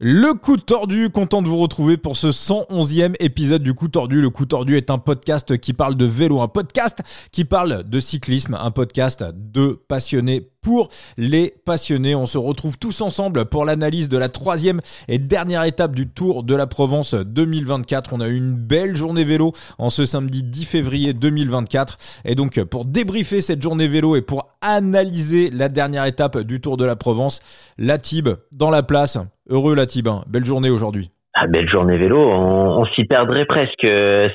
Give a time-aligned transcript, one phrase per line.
[0.00, 4.20] Le coup tordu, content de vous retrouver pour ce 111e épisode du coup tordu.
[4.20, 7.98] Le coup tordu est un podcast qui parle de vélo, un podcast qui parle de
[7.98, 12.14] cyclisme, un podcast de passionnés pour les passionnés.
[12.14, 16.42] On se retrouve tous ensemble pour l'analyse de la troisième et dernière étape du Tour
[16.42, 18.12] de la Provence 2024.
[18.12, 22.20] On a eu une belle journée vélo en ce samedi 10 février 2024.
[22.26, 26.76] Et donc pour débriefer cette journée vélo et pour analyser la dernière étape du Tour
[26.76, 27.40] de la Provence,
[27.78, 29.18] la Tib dans la place.
[29.48, 31.08] Heureux la Tibin, belle journée aujourd'hui.
[31.32, 33.86] Ah, belle journée vélo, on, s'y perdrait presque.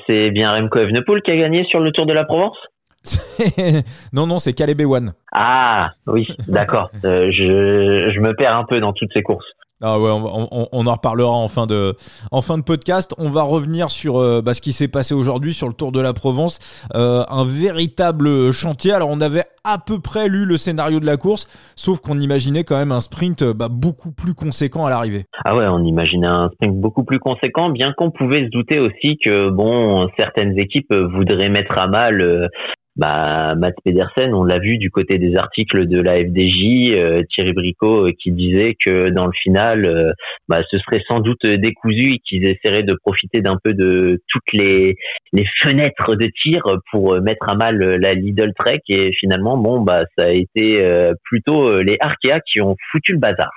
[0.08, 2.56] C'est bien Remco Evenepoel qui a gagné sur le Tour de la Provence?
[4.12, 5.14] non, non, c'est Caleb Ewan.
[5.32, 6.90] Ah, oui, d'accord.
[7.04, 9.44] Euh, je, je me perds un peu dans toutes ces courses.
[9.82, 11.94] Ah ouais, on, on, en reparlera en fin de,
[12.30, 13.14] en fin de podcast.
[13.18, 16.00] On va revenir sur euh, bah, ce qui s'est passé aujourd'hui sur le Tour de
[16.00, 16.86] la Provence.
[16.94, 18.92] Euh, un véritable chantier.
[18.92, 22.64] Alors on avait à peu près lu le scénario de la course, sauf qu'on imaginait
[22.64, 25.24] quand même un sprint bah, beaucoup plus conséquent à l'arrivée.
[25.44, 29.18] Ah ouais, on imaginait un sprint beaucoup plus conséquent, bien qu'on pouvait se douter aussi
[29.22, 32.48] que bon, certaines équipes voudraient mettre à mal
[32.96, 37.52] bah, Matt Pedersen, on l'a vu du côté des articles de la FDJ, euh, Thierry
[37.52, 40.12] Bricot euh, qui disait que dans le final, euh,
[40.48, 44.52] bah, ce serait sans doute décousu et qu'ils essaieraient de profiter d'un peu de toutes
[44.52, 44.96] les,
[45.32, 50.04] les fenêtres de tir pour mettre à mal la Lidl Trek et finalement, bon, bah,
[50.16, 50.80] ça a été
[51.24, 53.50] plutôt les Arkea qui ont foutu le bazar.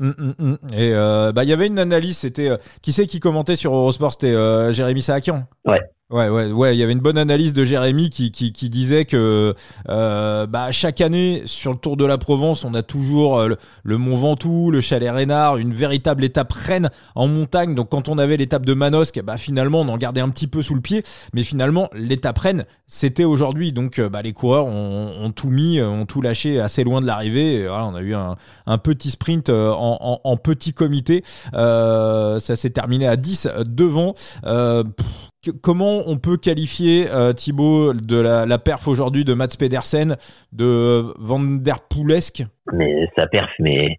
[0.00, 0.58] Hum, hum.
[0.76, 2.50] Et bah il y avait une analyse, c'était
[2.82, 4.34] qui c'est qui commentait sur Eurosport, c'était
[4.72, 5.44] Jérémy Saakian.
[5.64, 5.80] Ouais.
[6.10, 6.76] Ouais, ouais, ouais.
[6.76, 9.54] Il y avait une bonne analyse de Jérémy qui, qui, qui disait que
[9.88, 13.96] euh, bah, chaque année sur le Tour de la Provence, on a toujours euh, le,
[13.96, 17.74] Mont Ventoux, le Chalet Reynard, une véritable étape reine en montagne.
[17.74, 20.60] Donc quand on avait l'étape de Manosque, bah finalement on en gardait un petit peu
[20.60, 23.72] sous le pied, mais finalement l'étape reine c'était aujourd'hui.
[23.72, 27.06] Donc euh, bah, les coureurs ont, ont, tout mis, ont tout lâché assez loin de
[27.06, 27.66] l'arrivée.
[27.66, 31.24] Voilà, on a eu un, petit sprint en, en, en petit comité.
[31.54, 34.12] ça s'est terminé à 10 devant.
[34.42, 35.30] Pff,
[35.62, 40.16] comment on peut qualifier euh, Thibaut de la, perf aujourd'hui de Mats Pedersen
[40.52, 43.98] de Van der Poelesque Mais sa perf, mais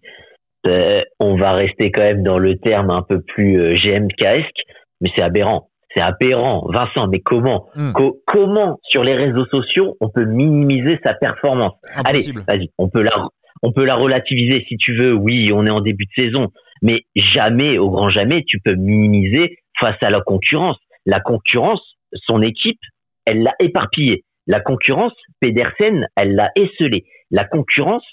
[0.66, 4.60] euh, on va rester quand même dans le terme un peu plus euh, GMKesque,
[5.00, 5.68] mais c'est aberrant.
[5.94, 7.08] C'est aberrant, Vincent.
[7.08, 7.92] Mais comment, hmm.
[8.26, 11.72] comment sur les réseaux sociaux on peut minimiser sa performance?
[12.04, 13.28] Allez, vas-y, on peut la,
[13.62, 15.14] on peut la relativiser si tu veux.
[15.14, 16.48] Oui, on est en début de saison,
[16.82, 20.76] mais jamais, au grand jamais, tu peux minimiser face à la concurrence.
[21.06, 21.80] La concurrence,
[22.28, 22.80] son équipe,
[23.24, 24.24] elle l'a éparpillé.
[24.46, 27.04] La concurrence, Pedersen, elle l'a esselé.
[27.30, 28.04] La concurrence,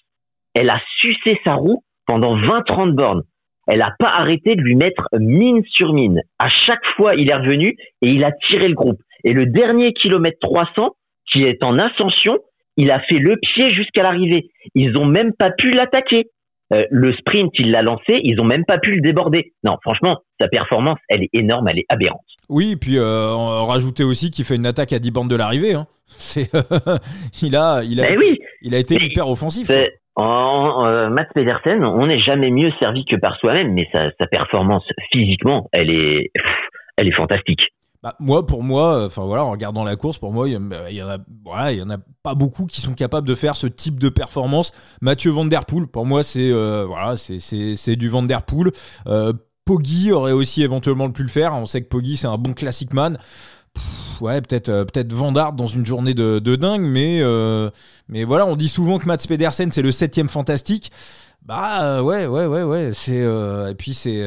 [0.56, 3.24] elle a sucé sa roue pendant 20-30 bornes.
[3.68, 6.22] Elle n'a pas arrêté de lui mettre mine sur mine.
[6.38, 9.02] À chaque fois, il est revenu et il a tiré le groupe.
[9.24, 10.96] Et le dernier kilomètre 300,
[11.32, 12.40] qui est en ascension,
[12.76, 14.50] il a fait le pied jusqu'à l'arrivée.
[14.76, 16.28] Ils n'ont même pas pu l'attaquer.
[16.74, 19.54] Euh, le sprint, il l'a lancé, ils n'ont même pas pu le déborder.
[19.64, 22.22] Non, franchement, sa performance, elle est énorme, elle est aberrante.
[22.50, 25.36] Oui, et puis euh, on rajoutait aussi qu'il fait une attaque à 10 bandes de
[25.36, 25.74] l'arrivée.
[25.74, 25.88] Hein.
[26.08, 26.50] C'est,
[27.42, 28.40] il a, il a, été, oui.
[28.62, 29.70] il a été hyper offensif.
[30.16, 34.28] En, euh, Mats Pedersen, on n'est jamais mieux servi que par soi-même, mais sa, sa,
[34.28, 36.32] performance physiquement, elle est,
[36.98, 37.62] elle est fantastique.
[38.04, 40.58] Bah, moi, pour moi, enfin voilà, en regardant la course, pour moi, il y,
[41.02, 43.66] en a, voilà, il y en a pas beaucoup qui sont capables de faire ce
[43.66, 44.74] type de performance.
[45.00, 48.72] Mathieu Van Der Poel, pour moi, c'est euh, voilà, c'est c'est du Van Der Poel.
[49.08, 49.32] Euh,
[50.12, 51.54] aurait aussi éventuellement pu le faire.
[51.54, 53.18] On sait que Poggi c'est un bon classic man.
[54.20, 55.08] ouais, peut-être euh, peut-être
[55.56, 57.70] dans une journée de, de dingue, mais euh,
[58.10, 60.92] mais voilà, on dit souvent que Mats Pedersen c'est le septième fantastique.
[61.46, 62.92] Bah ouais, ouais, ouais, ouais.
[62.94, 64.22] C'est et puis c'est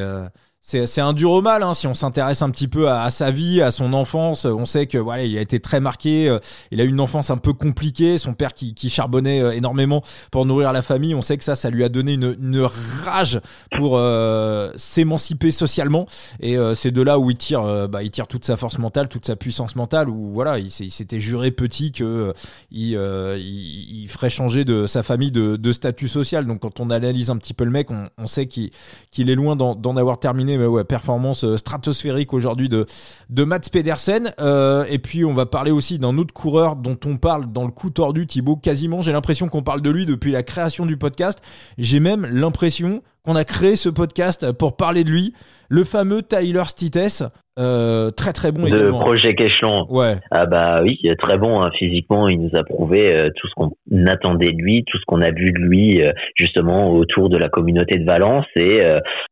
[0.66, 3.62] c'est un dur au mal hein, si on s'intéresse un petit peu à, sa vie,
[3.62, 4.46] à son enfance.
[4.46, 6.28] On sait que voilà, il a été très marqué.
[6.28, 6.40] Euh,
[6.72, 8.18] il a eu une enfance un peu compliquée.
[8.18, 11.14] Son père qui, qui charbonnait euh, énormément pour nourrir la famille.
[11.14, 12.66] On sait que ça, ça lui a donné une, une
[13.04, 13.40] rage
[13.76, 16.06] pour euh, s'émanciper socialement.
[16.40, 19.26] Et c'est de là où il tire, bah, il tire toute sa force mentale, toute
[19.26, 20.08] sa puissance mentale.
[20.08, 22.34] Où voilà, il s'était juré petit que
[22.72, 26.46] il, il, ferait changer de sa famille de, de, statut social.
[26.46, 28.70] Donc quand on analyse un petit peu le mec, on, on sait qu'il
[29.16, 32.86] est loin d'en avoir terminé performance euh, stratosphérique aujourd'hui de,
[33.30, 34.32] de Mats Pedersen.
[34.40, 37.70] Euh, et puis, on va parler aussi d'un autre coureur dont on parle dans le
[37.70, 38.56] coup tordu, Thibaut.
[38.56, 41.40] Quasiment, j'ai l'impression qu'on parle de lui depuis la création du podcast.
[41.78, 45.34] J'ai même l'impression qu'on a créé ce podcast pour parler de lui.
[45.68, 47.24] Le fameux Tyler Stites,
[47.58, 49.86] euh, très très bon de projet Échelon.
[49.88, 50.16] Ouais.
[50.30, 51.70] Ah bah oui, très bon hein.
[51.78, 52.28] physiquement.
[52.28, 53.70] Il nous a prouvé euh, tout ce qu'on
[54.06, 57.48] attendait de lui, tout ce qu'on a vu de lui euh, justement autour de la
[57.48, 58.44] communauté de Valence.
[58.56, 58.82] Et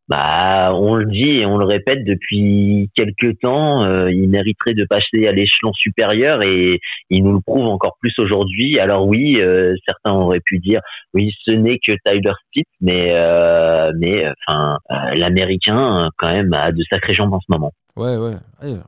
[0.08, 5.26] bah on le dit et on le répète depuis quelques temps, il mériterait de passer
[5.26, 6.80] à l'échelon supérieur et
[7.10, 8.78] il nous le prouve encore plus aujourd'hui.
[8.78, 9.38] Alors oui,
[9.86, 10.80] certains auraient pu dire
[11.14, 13.12] oui, ce n'est que Tyler Stitt, mais
[13.98, 14.78] mais enfin,
[15.14, 17.72] l'américain quand même a de sacrées jambes en ce moment.
[17.96, 18.34] Ouais, ouais.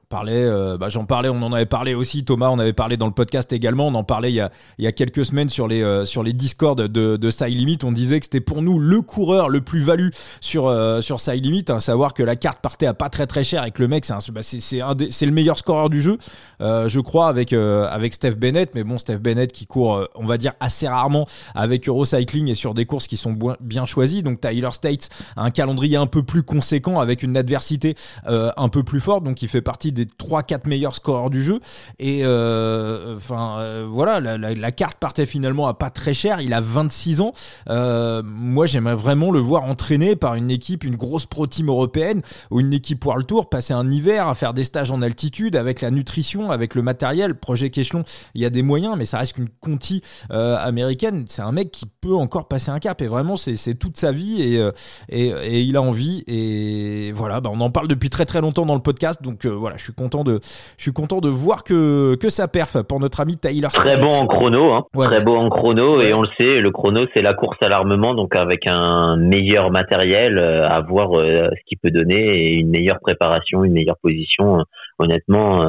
[0.09, 3.07] Parlait, euh, bah, j'en parlais, on en avait parlé aussi, Thomas, on avait parlé dans
[3.07, 4.37] le podcast également, on en parlait il
[4.79, 7.79] y a, quelques semaines sur les, euh, sur les Discord de, de Style Limit.
[7.85, 11.43] On disait que c'était pour nous le coureur le plus valu sur, euh, sur Style
[11.43, 14.05] Limit, savoir que la carte partait à pas très très cher et que le mec,
[14.05, 16.19] c'est bah, le meilleur scoreur du jeu,
[16.61, 18.75] je crois, avec, avec Steph Bennett.
[18.75, 22.75] Mais bon, Steph Bennett qui court, on va dire, assez rarement avec Eurocycling et sur
[22.75, 24.23] des courses qui sont bien choisies.
[24.23, 27.95] Donc Tyler States a un calendrier un peu plus conséquent avec une adversité
[28.27, 31.61] un peu plus fort, donc il fait partie des 3-4 meilleurs scoreurs du jeu.
[31.99, 36.41] Et euh, enfin euh, voilà, la, carte partait finalement à pas très cher.
[36.41, 37.33] Il a 26 ans.
[37.69, 42.23] Euh, moi, j'aimerais vraiment le voir entraîné par une équipe, une grosse pro team européenne
[42.51, 45.81] ou une équipe World Tour, passer un hiver à faire des stages en altitude avec
[45.81, 47.35] la nutrition, avec le matériel.
[47.35, 48.05] Projet Kéchelon,
[48.35, 51.25] il y a des moyens, mais ça reste qu'une conti américaine.
[51.27, 54.43] C'est un mec qui peut encore passer un cap et vraiment, c'est toute sa vie
[54.43, 54.71] et,
[55.09, 56.23] et, il a envie.
[56.29, 59.23] Et voilà, bah, on en parle depuis très très longtemps dans le podcast.
[59.23, 60.41] Donc euh, voilà, je suis content de,
[60.77, 63.69] je suis content de voir que, que ça perf pour notre ami Tyler.
[63.73, 64.85] Très bon en chrono, hein.
[64.95, 66.01] très beau en chrono.
[66.01, 68.15] Et on le sait, le chrono, c'est la course à l'armement.
[68.15, 72.71] Donc avec un meilleur matériel, euh, à voir euh, ce qu'il peut donner et une
[72.71, 74.65] meilleure préparation, une meilleure position.
[74.99, 75.61] honnêtement,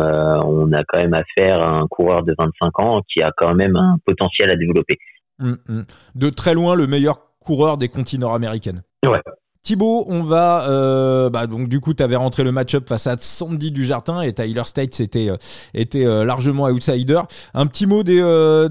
[0.46, 3.76] on a quand même affaire à un coureur de 25 ans qui a quand même
[3.76, 4.98] un potentiel à développer.
[5.42, 5.86] Hum, hum.
[6.16, 8.82] De très loin, le meilleur coureur des continents américaines.
[9.06, 9.22] Ouais,
[9.68, 13.18] Thibaut, on va euh, bah donc du coup tu avais rentré le match-up face à
[13.20, 15.36] Sandy du Jardin et Tyler était euh,
[15.74, 17.20] était euh, largement outsider.
[17.54, 18.22] Un petit mot des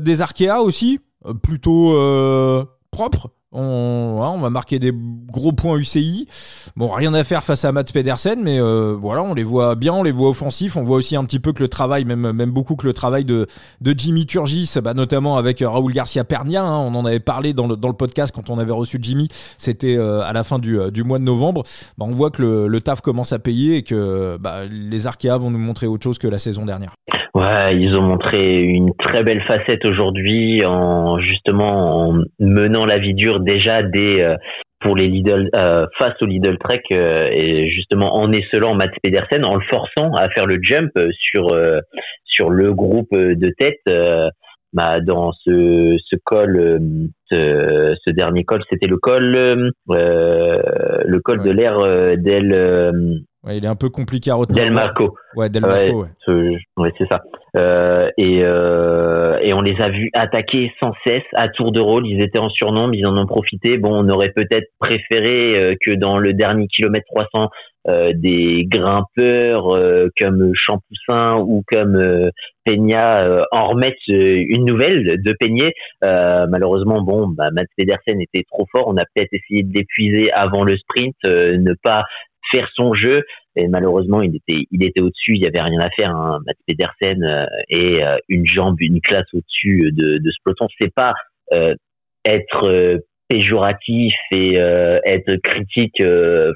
[0.00, 1.00] des Arkea aussi,
[1.42, 1.92] plutôt
[2.90, 3.28] propre?
[3.58, 6.28] On, va marquer des gros points UCI.
[6.76, 9.94] Bon, rien à faire face à Mats Pedersen, mais euh, voilà, on les voit bien,
[9.94, 10.76] on les voit offensifs.
[10.76, 13.46] On voit aussi un petit peu que le travail, même, beaucoup que le travail de,
[13.82, 16.62] Jimmy Turgis, bah, notamment avec euh, Raoul Garcia Pernia.
[16.62, 19.28] Hein, on en avait parlé dans le, podcast quand on avait reçu Jimmy.
[19.56, 21.62] C'était euh, à la fin du, mois de novembre.
[21.96, 25.38] Bah, on voit que le, le taf commence à payer et que bah, les Arkea
[25.38, 26.92] vont nous montrer autre chose que la saison dernière.
[27.36, 33.12] Ouais, ils ont montré une très belle facette aujourd'hui en justement en menant la vie
[33.12, 34.36] dure déjà des euh,
[34.80, 39.44] pour les Lidl euh, face au Lidl Trek euh, et justement en écelant Mats Pedersen
[39.44, 41.56] en le forçant à faire le jump sur
[42.24, 43.80] sur le groupe de tête
[44.76, 46.78] bah, dans ce, ce col
[47.30, 51.78] ce, ce dernier col c'était le col le col de l'air
[52.18, 53.24] d'El
[53.54, 54.64] il est un peu compliqué à retenir.
[54.64, 55.14] Del Marco.
[55.36, 56.92] Ouais, Del Marco, ouais.
[56.98, 57.22] c'est ça.
[57.56, 62.06] Euh, et, euh, et on les a vus attaquer sans cesse à tour de rôle.
[62.06, 63.78] Ils étaient en surnombre, ils en ont profité.
[63.78, 67.48] Bon, on aurait peut-être préféré euh, que dans le dernier kilomètre 300, euh,
[68.14, 72.30] des grimpeurs euh, comme Champoussin ou comme euh,
[72.64, 75.72] Peña en remettent une nouvelle de Peigné.
[76.02, 78.88] malheureusement, bon, bah, Mats Pedersen était trop fort.
[78.88, 82.04] On a peut-être essayé de l'épuiser avant le sprint, ne pas
[82.52, 83.22] faire son jeu.
[83.56, 85.34] Et malheureusement, il était, il était au-dessus.
[85.34, 86.10] Il y avait rien à faire.
[86.10, 86.40] Hein.
[86.46, 90.68] Matt Pedersen euh, et euh, une jambe, une classe au-dessus de, de ce peloton.
[90.80, 91.14] C'est pas
[91.54, 91.74] euh,
[92.24, 96.02] être péjoratif et être critique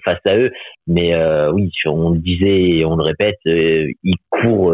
[0.05, 0.51] face à eux,
[0.87, 1.15] mais
[1.53, 4.73] oui, on le disait et on le répète, il court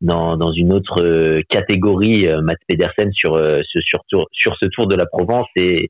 [0.00, 4.00] dans, dans une autre catégorie, Matt Pedersen sur ce sur,
[4.32, 5.88] sur ce Tour de la Provence et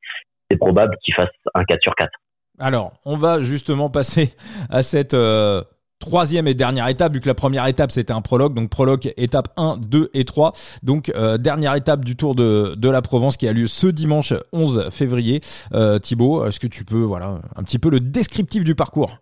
[0.52, 2.10] c'est probable qu'il fasse un 4 sur 4.
[2.58, 4.34] Alors, on va justement passer
[4.70, 5.62] à cette euh,
[6.02, 9.48] troisième et dernière étape, vu que la première étape c'était un prologue, donc prologue étape
[9.56, 10.52] 1, 2 et 3.
[10.82, 14.34] Donc euh, dernière étape du Tour de, de, la Provence qui a lieu ce dimanche
[14.52, 15.40] 11 février.
[15.72, 19.18] Euh, Thibaut, est-ce que tu peux, voilà, un petit peu le descriptif du parcours?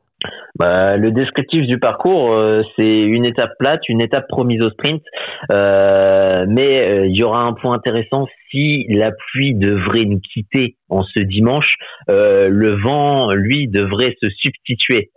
[0.61, 5.03] Bah, le descriptif du parcours, euh, c'est une étape plate, une étape promise au sprint,
[5.51, 10.77] euh, mais euh, il y aura un point intéressant si la pluie devrait nous quitter
[10.91, 11.77] en ce dimanche,
[12.09, 15.13] le vent, lui, devrait se substituer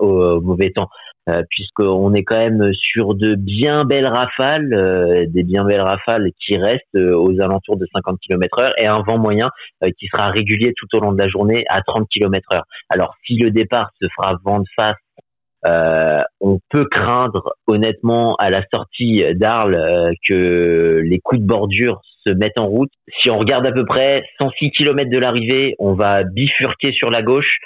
[0.00, 0.88] au mauvais temps.
[1.28, 6.30] Euh, puisqu'on est quand même sur de bien belles rafales, euh, des bien belles rafales
[6.40, 9.50] qui restent euh, aux alentours de 50 km heure et un vent moyen
[9.98, 12.64] qui sera régulier tout au long de la journée à 30 km heure.
[12.88, 14.96] Alors si le départ se fera vent de face
[16.40, 22.58] on peut craindre honnêtement à la sortie d'Arles que les coups de bordure se mettent
[22.58, 22.90] en route.
[23.20, 27.22] Si on regarde à peu près 106 km de l'arrivée, on va bifurquer sur la
[27.22, 27.58] gauche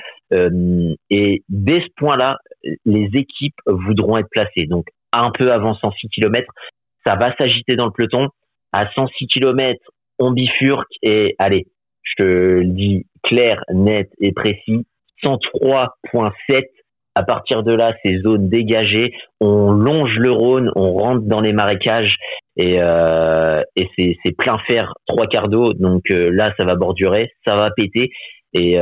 [1.11, 2.39] et dès ce point-là,
[2.85, 4.67] les équipes voudront être placées.
[4.67, 6.47] Donc, un peu avant 106 km,
[7.07, 8.29] ça va s'agiter dans le peloton.
[8.73, 9.79] À 106 km,
[10.19, 11.67] on bifurque et allez,
[12.03, 14.87] je te le dis clair, net et précis,
[15.25, 16.65] 103.7.
[17.15, 21.53] À partir de là, ces zones dégagées, on longe le Rhône, on rentre dans les
[21.53, 22.17] marécages
[22.57, 25.75] et, euh, et c'est plein fer, trois quarts d'eau.
[25.75, 28.11] Donc euh, là, ça va bordurer, ça va péter.
[28.55, 28.79] Et,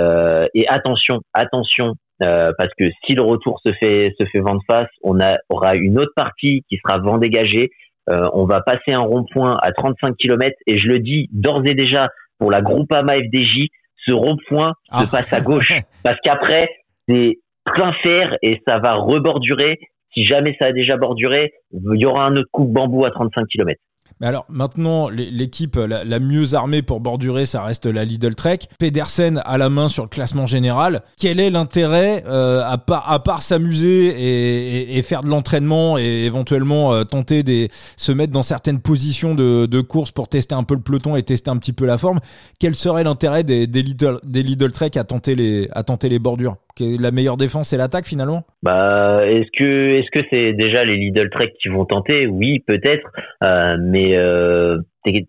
[0.54, 5.20] et attention, attention, parce que si le retour se fait se fait vent face, on
[5.20, 7.70] a, aura une autre partie qui sera vent dégagé.
[8.08, 12.08] on va passer un rond-point à 35 km et je le dis d'ores et déjà
[12.40, 13.68] pour la Groupama FDJ,
[14.06, 15.04] ce rond-point se ah.
[15.10, 15.72] passe à gauche
[16.02, 16.68] parce qu'après
[17.08, 19.78] c'est plein fer et ça va rebordurer.
[20.12, 23.12] Si jamais ça a déjà borduré, il y aura un autre coup de bambou à
[23.12, 23.80] 35 km.
[24.20, 28.58] Mais alors maintenant, l'équipe la, mieux armée pour bordurer, ça reste la Lidl Trek.
[28.78, 31.02] Pedersen à la main sur le classement général.
[31.18, 37.42] Quel est l'intérêt, euh, à part, s'amuser et, faire de l'entraînement et éventuellement euh, tenter
[37.42, 41.22] de se mettre dans certaines positions de, course pour tester un peu le peloton et
[41.22, 42.20] tester un petit peu la forme
[42.58, 46.56] Quel serait l'intérêt des, Lidl, Trek à tenter les bordures?
[46.78, 51.28] La meilleure défense c'est l'attaque finalement Bah est-ce que est-ce que c'est déjà les Lidl
[51.30, 52.26] Trek qui vont tenter?
[52.26, 53.10] Oui peut-être,
[53.42, 54.78] euh, mais euh,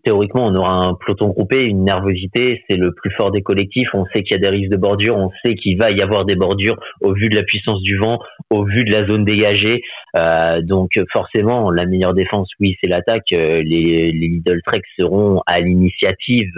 [0.04, 3.88] théoriquement on aura un peloton groupé, une nervosité, c'est le plus fort des collectifs.
[3.94, 6.24] On sait qu'il y a des risques de bordure, on sait qu'il va y avoir
[6.24, 8.18] des bordures au vu de la puissance du vent,
[8.50, 9.82] au vu de la zone dégagée.
[10.16, 13.30] Euh, donc forcément la meilleure défense oui c'est l'attaque.
[13.30, 16.50] les, les Lidl Trek seront à l'initiative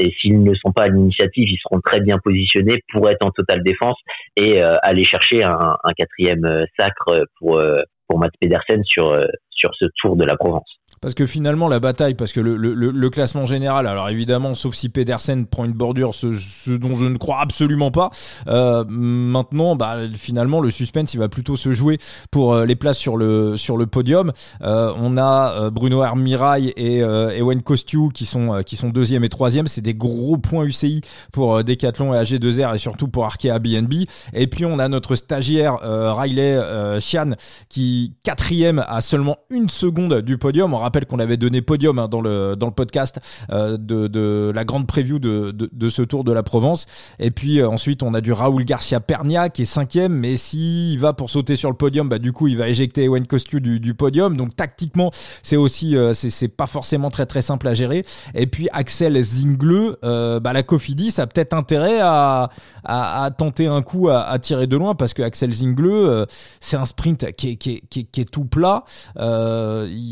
[0.00, 3.30] et s'ils ne sont pas à l'initiative, ils seront très bien positionnés pour être en
[3.30, 3.98] totale défense
[4.36, 9.16] et euh, aller chercher un, quatrième euh, sacre pour euh, pour Mats Pedersen sur
[9.50, 10.79] sur ce Tour de la Provence.
[11.02, 14.74] Parce que finalement, la bataille, parce que le, le, le, classement général, alors évidemment, sauf
[14.74, 18.10] si Pedersen prend une bordure, ce, ce dont je ne crois absolument pas,
[18.48, 21.96] euh, maintenant, bah, finalement, le suspense, il va plutôt se jouer
[22.30, 24.30] pour euh, les places sur le, sur le podium.
[24.60, 29.24] Euh, on a euh, Bruno Hermirail et euh, Ewen Kostiou qui sont, qui sont deuxième
[29.24, 29.68] et troisième.
[29.68, 31.00] C'est des gros points UCI
[31.32, 34.04] pour Decathlon et AG2R et surtout pour Arkea BNB.
[34.34, 36.60] Et puis, on a notre stagiaire Riley
[37.00, 37.30] Chian
[37.70, 40.74] qui quatrième à seulement une seconde du podium.
[40.90, 43.20] Rappelle qu'on avait donné podium hein, dans, le, dans le podcast
[43.52, 46.86] euh, de, de, la grande preview de, de, ce Tour de la Provence.
[47.20, 50.98] Et puis euh, ensuite, on a du Raoul Garcia Pernia qui est cinquième, mais s'il
[50.98, 53.78] va pour sauter sur le podium, bah, du coup, il va éjecter Ewen Kosciu du,
[53.78, 54.36] du podium.
[54.36, 55.12] Donc tactiquement,
[55.44, 58.04] c'est aussi euh, c'est pas forcément très très simple à gérer.
[58.34, 62.50] Et puis Axel Zingle, bah, la Cofidis a peut-être intérêt à,
[62.84, 66.26] à, tenter un coup à, tirer de loin parce que Axel Zingle,
[66.58, 68.84] c'est un sprint qui est, qui est tout plat.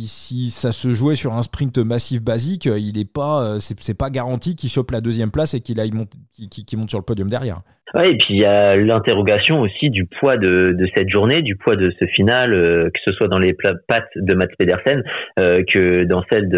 [0.06, 4.11] si ça se jouait sur un sprint massif basique, il est pas, euh, c'est pas
[4.11, 7.63] garanti qu'il chope la deuxième place et qu'il monte sur le podium derrière.
[7.95, 11.57] Ouais, et puis il y a l'interrogation aussi du poids de, de, cette journée, du
[11.57, 15.02] poids de ce final, euh, que ce soit dans les pattes de Mats Pedersen
[15.38, 16.49] euh, que dans celle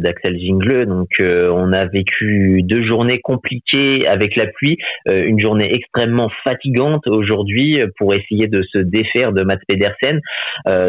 [0.00, 0.86] d'Axel Zingle.
[0.86, 7.06] Donc euh, on a vécu deux journées compliquées avec la pluie, une journée extrêmement fatigante
[7.06, 10.20] aujourd'hui pour essayer de se défaire de Mats Pedersen.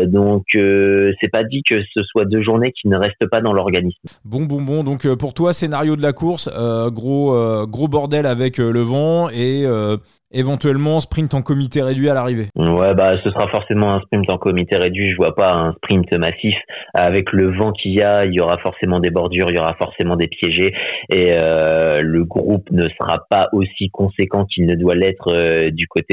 [0.08, 4.00] donc c'est pas dit que ce soit deux journées qui ne restent pas dans l'organisme.
[4.26, 4.84] Bon, bon, bon.
[4.84, 6.50] Donc pour toi, scénario de la course,
[6.92, 9.98] gros, gros bordel avec le vent et euh,
[10.32, 12.48] éventuellement sprint en comité réduit à l'arrivée.
[12.56, 15.12] Ouais, bah ce sera forcément un sprint en comité réduit.
[15.12, 16.56] Je vois pas un sprint massif
[16.94, 18.26] avec le vent qu'il y a.
[18.26, 20.74] Il y aura forcément des bordures, il y aura forcément des piégés
[21.10, 25.88] et euh, le groupe ne sera pas aussi conséquent qu'il ne doit l'être euh, du
[25.88, 26.12] côté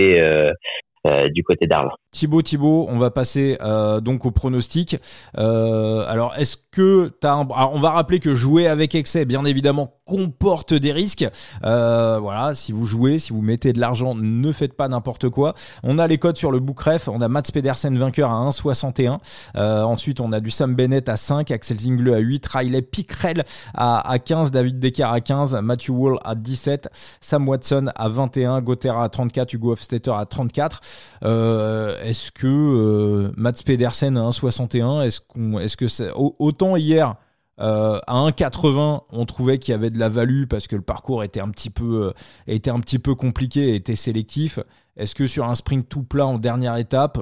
[1.32, 1.90] du côté d'Arles.
[2.10, 3.58] Thibaut, Thibaut, on va passer
[4.02, 4.96] donc au pronostic.
[5.34, 7.48] alors, est-ce que tu as un...
[7.48, 11.26] on va rappeler que jouer avec excès, bien évidemment, comporte des risques.
[11.64, 15.54] Euh, voilà, si vous jouez, si vous mettez de l'argent, ne faites pas n'importe quoi.
[15.82, 17.08] On a les codes sur le Bookref.
[17.08, 19.18] On a Mats Pedersen vainqueur à 1,61.
[19.56, 23.44] Euh, ensuite, on a du Sam Bennett à 5, Axel Zingle à 8, Riley Pickrell
[23.74, 26.88] à, à 15, David Decker à 15, Matthew Wall à 17,
[27.20, 30.80] Sam Watson à 21, Gotera à 34, Hugo Hofstetter à 34.
[31.24, 37.14] Euh, est-ce que euh, Mats Pedersen à 1,61, est-ce qu'on, est-ce que c'est autant hier
[37.60, 41.24] euh, à 1,80, on trouvait qu'il y avait de la value parce que le parcours
[41.24, 42.12] était un petit peu, euh,
[42.46, 44.60] était un petit peu compliqué et était sélectif.
[44.96, 47.18] Est-ce que sur un sprint tout plat en dernière étape,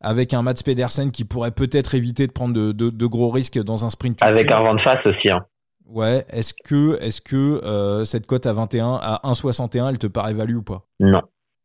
[0.00, 3.90] avec un Mats Pedersen qui pourrait peut-être éviter de prendre de, gros risques dans un
[3.90, 5.30] sprint tout Avec un vent de face aussi.
[5.30, 5.40] Hein.
[5.88, 10.06] Ouais, est-ce que, est -ce que euh, cette cote à 21, à 1,61, elle te
[10.06, 10.82] paraît value ou pas?
[11.00, 11.22] Non.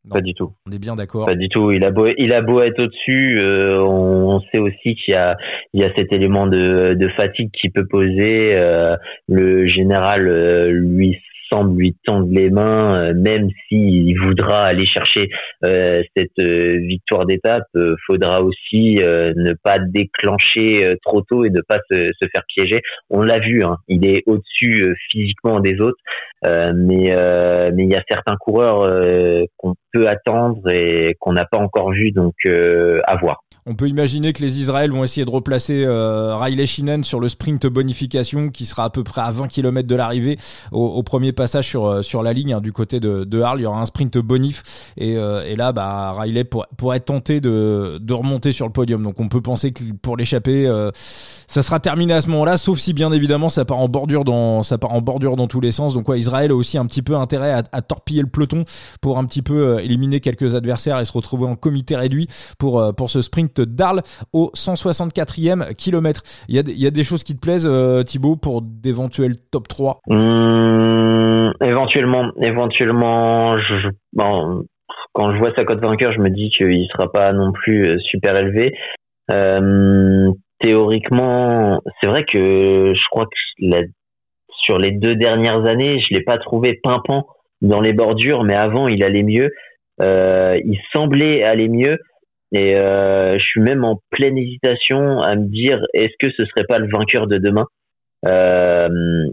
[0.10, 0.54] Pas du tout.
[0.68, 1.26] On est bien d'accord.
[1.26, 1.72] Pas du tout.
[1.72, 5.36] Il a beau, il a beau être au-dessus, euh, on, sait aussi qu'il y a,
[5.74, 8.56] il y a cet élément de, de fatigue qui peut poser.
[8.56, 8.96] Euh,
[9.28, 15.30] le général euh, lui semble lui tendre les mains, euh, même s'il voudra aller chercher
[15.66, 17.66] euh, cette euh, victoire d'étape,
[18.06, 22.82] faudra aussi ne pas déclencher trop tôt et ne pas se, faire piéger.
[23.10, 25.98] On l'a vu, hein, il est au-dessus physiquement des autres,
[26.44, 28.90] mais il y a certains coureurs
[29.58, 33.42] qu'on peut attendre et qu'on n'a pas encore vu, donc à voir.
[33.66, 37.68] On peut imaginer que les Israël vont essayer de replacer Riley Shinen sur le sprint
[37.68, 40.38] bonification qui sera à peu près à 20 km de l'arrivée
[40.72, 43.62] au, premier passages sur, sur la ligne hein, du côté de, de Arles.
[43.62, 44.92] Il y aura un sprint bonif.
[44.98, 49.04] Et, et là, bah, Riley pourrait être tenté de, de remonter sur le podium.
[49.04, 50.68] Donc on peut penser que pour l'échapper,
[51.48, 54.64] ça sera terminé à ce moment-là, sauf si bien évidemment ça part en bordure dans,
[54.64, 55.94] ça part en bordure dans tous les sens.
[55.94, 58.66] Donc Israël a aussi un petit peu intérêt à, torpiller le peloton
[59.02, 62.28] pour un petit peu éliminer quelques adversaires et se retrouver en comité réduit
[62.58, 64.02] pour, pour ce sprint d'Arles
[64.34, 66.24] au 164e kilomètre.
[66.48, 69.68] Il y a, y a des choses qui te plaisent, euh, Thibaut, pour d'éventuels top
[69.68, 70.14] 3 mmh,
[71.62, 74.66] Éventuellement, éventuellement, je, bon,
[75.14, 77.98] quand je vois sa cote vainqueur, je me dis qu'il sera pas non plus euh,
[78.00, 78.74] super élevé.
[79.32, 83.78] Euh, théoriquement, c'est vrai que je crois que
[84.64, 87.28] sur les deux dernières années, je l'ai pas trouvé pimpant
[87.62, 89.50] dans les bordures, mais avant il allait mieux.
[90.02, 91.98] Euh, il semblait aller mieux.
[92.54, 96.66] Et euh, je suis même en pleine hésitation à me dire est-ce que ce serait
[96.68, 97.66] pas le vainqueur de demain?
[98.26, 98.90] Euh,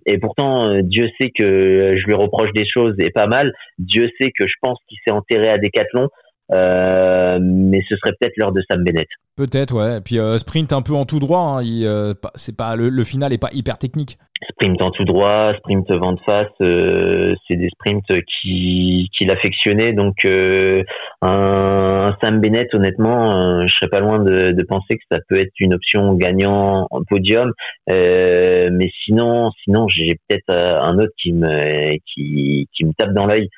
[0.07, 3.53] et pourtant, Dieu sait que je lui reproche des choses et pas mal.
[3.79, 6.09] Dieu sait que je pense qu'il s'est enterré à Décathlon.
[6.53, 9.09] Euh, mais ce serait peut-être l'heure de Sam Bennett.
[9.37, 9.99] Peut-être, ouais.
[9.99, 11.59] Et puis euh, sprint un peu en tout droit.
[11.59, 11.65] Hein.
[11.65, 14.19] Euh, c'est pas le, le, final est pas hyper technique.
[14.51, 19.95] Sprint en tout droit, sprint vent de face, c'est des sprints qui qu'il affectionnait.
[19.95, 20.83] Donc un,
[21.23, 25.53] un, Sam Bennett, honnêtement, je serais pas loin de, de, penser que ça peut être
[25.61, 27.53] une option gagnant en podium.
[27.89, 33.49] mais sinon, sinon j'ai peut-être un autre qui me qui qui me tape dans l'œil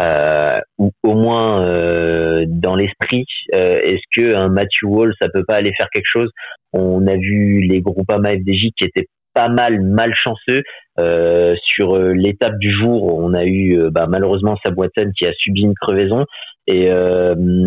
[0.00, 5.44] euh, ou au moins euh, dans l'esprit, euh, est-ce que un Matthew Wall ça peut
[5.44, 6.30] pas aller faire quelque chose?
[6.72, 10.62] On a vu les Groupama FDJ qui étaient pas mal malchanceux
[10.98, 13.14] euh, sur euh, l'étape du jour.
[13.16, 16.24] On a eu bah, malheureusement Sabouaten qui a subi une crevaison
[16.66, 16.88] et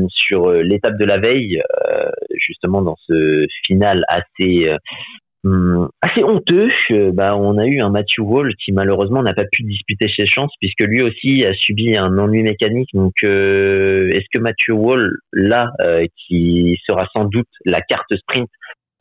[0.10, 1.62] sur l'étape de la veille,
[2.48, 4.76] justement dans ce final assez
[5.48, 6.70] Hum, assez honteux.
[7.14, 10.52] bah, on a eu un Matthew Wall qui malheureusement n'a pas pu disputer ses chances
[10.60, 12.90] puisque lui aussi a subi un ennui mécanique.
[12.94, 18.50] Donc, euh, est-ce que Matthew Wall, là, euh, qui sera sans doute la carte sprint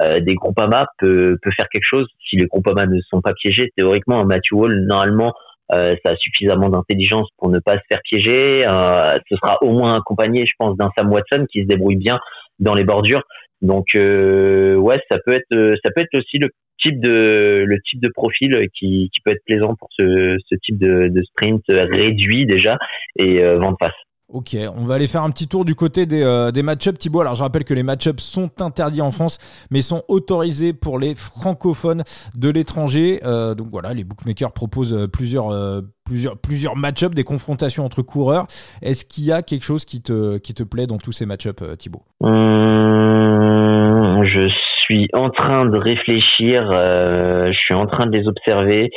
[0.03, 3.73] euh, des Groupama, peut, peut faire quelque chose si les Groupama ne sont pas piégés
[3.77, 5.35] Théoriquement, Matthew Wall, normalement,
[5.69, 8.63] ça a suffisamment d'intelligence pour ne pas se faire piéger.
[8.65, 12.21] ce sera au moins accompagné, je pense, d'un Sam Watson qui se débrouille bien
[12.61, 13.23] dans les bordures.
[13.63, 16.49] Donc euh, ouais, ça peut être euh, ça peut être aussi le
[16.83, 20.79] type de le type de profil qui, qui peut être plaisant pour ce, ce type
[20.79, 22.77] de, de sprint réduit déjà
[23.19, 23.95] et euh, vent de face.
[24.29, 26.99] Ok, on va aller faire un petit tour du côté des, euh, des match-ups.
[26.99, 29.39] Thibaut, alors je rappelle que les match-ups sont interdits en France,
[29.71, 32.03] mais sont autorisés pour les francophones
[32.37, 33.21] de l'étranger.
[33.25, 38.49] Euh, donc voilà, les bookmakers proposent plusieurs, euh, plusieurs, plusieurs match-ups, des confrontations entre coureurs.
[38.83, 42.03] Est-ce qu'il y a quelque chose qui te, plaît dans tous ces match-ups, Thibaut?
[42.19, 44.49] Hum, Je
[44.81, 48.91] suis en train de réfléchir, je suis en train de les observer.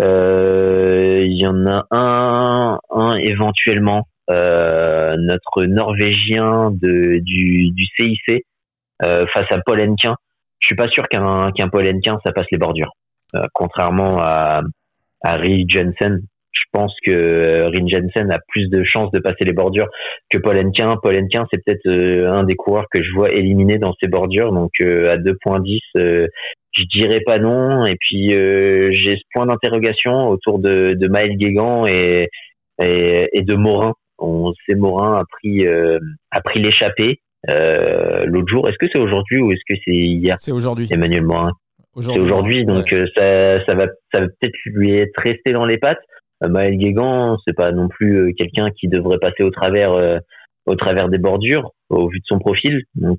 [0.00, 8.44] Il y en a un, un éventuellement notre Norvégien de, du, du CIC
[9.02, 10.14] euh, face à Paul Henquin.
[10.60, 12.92] Je suis pas sûr qu'un qu'un Paul Henquin ça passe les bordures.
[13.34, 14.62] Euh, contrairement à,
[15.22, 19.88] à Jensen, je pense que Rin Jensen a plus de chances de passer les bordures
[20.30, 20.96] que Paul Henquin.
[21.02, 24.52] Paul Henquin, c'est peut-être un des coureurs que je vois éliminer dans ces bordures.
[24.52, 27.84] Donc à 2.10, je dirais pas non.
[27.84, 32.28] Et puis j'ai ce point d'interrogation autour de, de Maël Guégan et,
[32.80, 35.98] et, et, de Morin on sait Morin a pris euh,
[36.30, 38.68] a pris l'échappée euh, l'autre jour.
[38.68, 40.36] Est-ce que c'est aujourd'hui ou est-ce que c'est hier?
[40.38, 40.88] C'est aujourd'hui.
[40.90, 41.52] Emmanuel Morin.
[42.00, 45.78] C'est aujourd'hui, donc euh, ça, ça va, ça va peut-être lui être resté dans les
[45.78, 46.02] pattes.
[46.42, 50.20] Maël Guégan, c'est pas non plus quelqu'un qui devrait passer au travers,
[50.66, 52.82] au travers des bordures, au vu de son profil.
[52.96, 53.18] Donc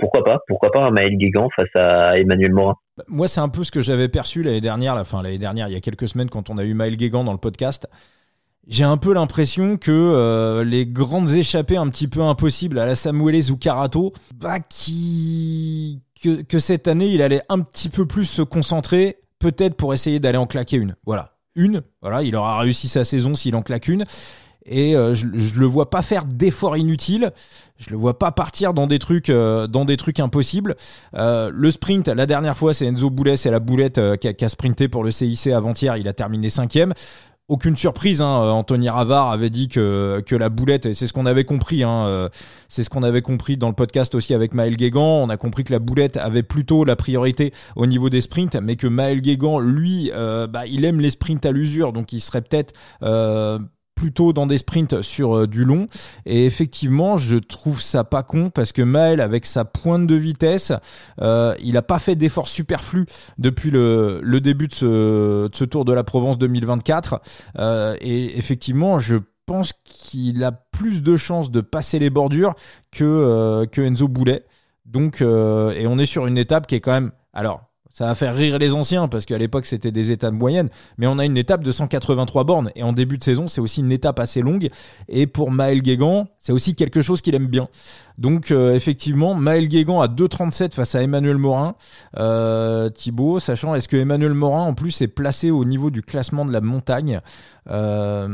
[0.00, 2.74] pourquoi pas, pourquoi pas Maël Guégan face à Emmanuel Morin?
[3.06, 5.74] Moi, c'est un peu ce que j'avais perçu l'année dernière, la fin l'année dernière, il
[5.74, 7.88] y a quelques semaines, quand on a eu Maël Guégan dans le podcast
[8.66, 12.94] j'ai un peu l'impression que euh, les grandes échappées un petit peu impossibles à la
[12.94, 13.58] Samueles ou
[14.36, 19.94] bah, qui que, cette année il allait un petit peu plus se concentrer, peut-être pour
[19.94, 20.94] essayer d'aller en claquer une.
[21.06, 21.82] Voilà, une.
[22.02, 24.04] Voilà, il aura réussi sa saison s'il en claque une.
[24.66, 27.32] Et euh, je, je le vois pas faire d'efforts inutiles.
[27.78, 30.76] Je le vois pas partir dans des trucs, euh, dans des trucs impossibles.
[31.14, 35.02] le sprint, la dernière fois, c'est Enzo Boulet, c'est la boulette qui, a, sprinté pour
[35.02, 35.96] le CIC avant-hier.
[35.96, 36.92] Il a terminé cinquième
[37.50, 38.22] aucune surprise.
[38.22, 38.42] Hein.
[38.42, 41.82] Euh, Anthony Ravard avait dit que, que la boulette, et c'est ce qu'on avait compris,
[41.82, 42.28] hein, euh,
[42.68, 45.22] c'est ce qu'on avait compris dans le podcast aussi avec Maël Guégan.
[45.22, 48.76] On a compris que la boulette avait plutôt la priorité au niveau des sprints, mais
[48.76, 52.40] que Maël Guégan, lui, euh, bah, il aime les sprints à l'usure, donc il serait
[52.40, 52.72] peut-être
[54.00, 55.86] plutôt dans des sprints sur du long.
[56.24, 60.72] Et effectivement, je trouve ça pas con parce que Maël, avec sa pointe de vitesse,
[61.20, 63.04] il a pas fait d'efforts superflus
[63.36, 67.20] depuis le, début de ce, Tour de la Provence 2024.
[68.00, 72.54] et effectivement, je pense qu'il a plus de chances de passer les bordures
[72.90, 74.46] que, que Enzo Boulet.
[74.86, 77.12] Donc, et on est sur une étape qui est quand même.
[77.34, 81.06] Alors, ça va faire rire les anciens parce qu'à l'époque c'était des étapes moyennes, mais
[81.06, 83.92] on a une étape de 183 bornes et en début de saison c'est aussi une
[83.92, 84.68] étape assez longue
[85.08, 87.68] et pour Maël Guégan c'est aussi quelque chose qu'il aime bien.
[88.16, 91.74] Donc euh, effectivement Maël Guégan à 2,37 face à Emmanuel Morin,
[92.16, 96.44] euh, Thibaut, sachant est-ce que Emmanuel Morin en plus est placé au niveau du classement
[96.44, 97.20] de la montagne.
[97.70, 98.28] Euh,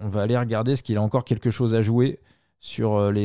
[0.00, 2.20] on va aller regarder ce qu'il a encore quelque chose à jouer
[2.60, 3.18] sur le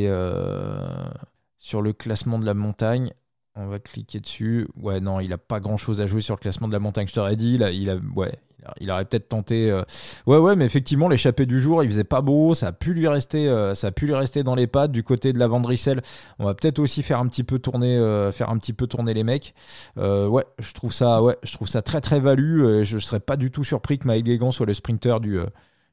[1.93, 3.13] classement de la montagne.
[3.60, 4.67] On va cliquer dessus.
[4.82, 7.08] Ouais, non, il a pas grand chose à jouer sur le classement de la montagne.
[7.08, 8.32] Je t'aurais dit, il a, il a, ouais,
[8.80, 9.69] il aurait peut-être tenté.
[9.69, 9.84] Euh,
[10.28, 12.54] ouais, ouais, mais effectivement, l'échappée du jour, il faisait pas beau.
[12.54, 14.93] Ça a pu lui rester, euh, ça a pu lui rester dans les pattes.
[14.93, 16.02] Du côté de la Vendrissel,
[16.39, 19.13] on va peut-être aussi faire un petit peu tourner, euh, faire un petit peu tourner
[19.13, 19.54] les mecs.
[19.98, 22.86] ouais, je trouve ça, ouais, je trouve ça très très valu.
[22.86, 25.38] je serais pas du tout surpris que Maël Guégan soit le sprinter du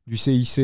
[0.07, 0.61] du CIC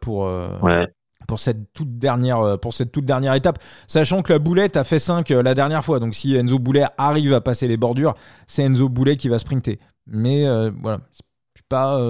[0.00, 0.24] pour.
[0.62, 0.88] Ouais
[1.26, 4.84] pour cette toute dernière euh, pour cette toute dernière étape sachant que la boulette a
[4.84, 6.00] fait 5 euh, la dernière fois.
[6.00, 8.14] Donc si Enzo Boulet arrive à passer les bordures
[8.46, 9.78] c'est Enzo Boulet qui va sprinter.
[10.06, 11.00] Mais euh, voilà.
[11.12, 12.00] C'est pas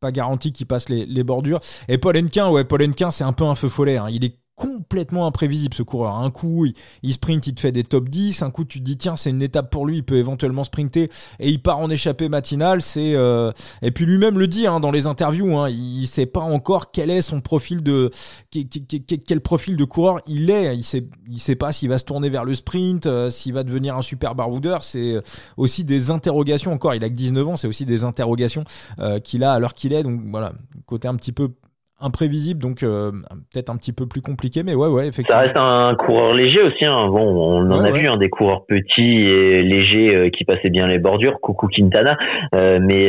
[0.00, 1.60] pas garanti qu'il passe les, les, bordures.
[1.88, 4.08] Et Paul Henquin ouais Paul Henquin c'est un peu un feu follet hein.
[4.10, 6.14] il est complètement imprévisible ce coureur.
[6.16, 6.66] Un coup,
[7.02, 8.42] il, sprint, il te fait des top 10.
[8.42, 11.10] Un coup, tu te dis tiens, c'est une étape pour lui, il peut éventuellement sprinter
[11.38, 12.80] et il part en échappée matinale.
[12.96, 15.56] Euh, et puis lui-même le dit hein, dans les interviews.
[15.58, 18.10] Hein, il sait pas encore quel est son profil de
[18.50, 20.74] quel profil de coureur il est.
[20.74, 23.62] Il sait il sait pas s'il va se tourner vers le sprint, euh, s'il va
[23.62, 24.82] devenir un super baroudeur.
[24.82, 25.20] C'est
[25.58, 26.94] aussi des interrogations encore.
[26.94, 28.64] Il a que 19 ans, c'est aussi des interrogations
[29.00, 30.02] euh, qu'il a à l'heure qu'il est.
[30.02, 30.54] Donc voilà,
[30.86, 31.50] côté un petit peu
[31.98, 33.10] imprévisible, donc euh,
[33.52, 35.40] peut-être un petit peu plus compliqué, mais ouais, ouais, effectivement.
[35.40, 36.84] Ça reste un coureur léger aussi.
[36.84, 37.08] Hein.
[37.08, 40.86] Bon, on en a vu hein, des coureurs petits et légers euh, qui passaient bien
[40.86, 42.18] les bordures, coucou Quintana.
[42.54, 43.06] Euh, mais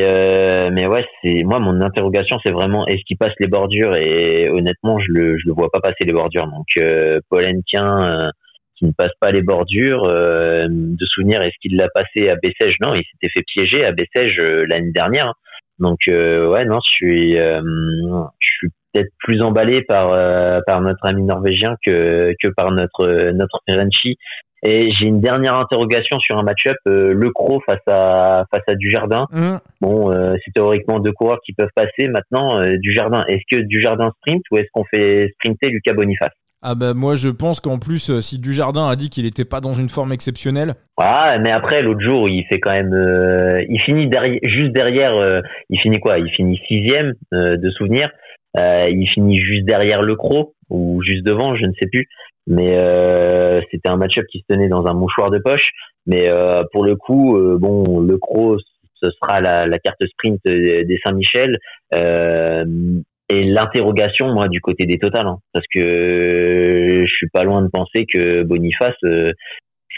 [0.71, 3.95] mais ouais, c'est moi mon interrogation, c'est vraiment est-ce qu'il passe les bordures?
[3.95, 6.47] Et honnêtement, je le je le vois pas passer les bordures.
[6.47, 6.65] Donc
[7.30, 8.30] Paul Henquin
[8.78, 12.76] qui ne passe pas les bordures, de souvenir est-ce qu'il l'a passé à Bessèges?
[12.82, 14.38] Non, il s'était fait piéger à Bessèges
[14.69, 15.34] l'année dernière.
[15.80, 21.23] Donc ouais, non, je suis je suis peut-être plus emballé par euh, par notre ami
[21.23, 24.17] norvégien que que par notre notre Ferenczi.
[24.63, 28.73] Et j'ai une dernière interrogation sur un match-up, euh, Le Cro face à face à
[28.73, 29.28] Dujardin.
[29.32, 29.58] Mmh.
[29.82, 32.08] Bon, euh, c'est théoriquement deux coureurs qui peuvent passer.
[32.08, 36.34] Maintenant, Dujardin, est-ce que Dujardin sprint ou est-ce qu'on fait sprinter Lucas Boniface?
[36.63, 39.76] Ah bah moi je pense qu'en plus si Dujardin a dit qu'il n'était pas dans
[39.76, 40.73] une forme exceptionnelle.
[40.97, 45.80] Ah mais après l'autre jour il fait quand même, il finit derrière, juste derrière, il
[45.80, 46.17] finit quoi?
[46.17, 48.10] Il finit sixième de souvenir.
[48.57, 52.07] Euh, il finit juste derrière le Cro ou juste devant, je ne sais plus.
[52.47, 55.69] Mais euh, c'était un match-up qui se tenait dans un mouchoir de poche.
[56.05, 58.57] Mais euh, pour le coup, bon, le Cro,
[59.01, 61.57] ce sera la, la carte sprint des Saint-Michel.
[61.93, 67.67] et l'interrogation, moi, du côté des Total, hein, parce que je suis pas loin de
[67.67, 68.95] penser que Boniface,